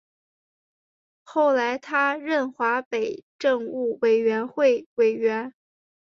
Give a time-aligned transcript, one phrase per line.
[1.21, 5.53] 后来他任华北政务委员会委员。